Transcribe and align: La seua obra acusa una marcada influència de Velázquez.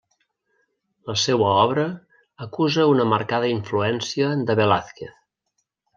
La 1.09 1.15
seua 1.23 1.51
obra 1.65 1.83
acusa 2.47 2.89
una 2.95 3.07
marcada 3.13 3.53
influència 3.59 4.35
de 4.49 4.57
Velázquez. 4.61 5.17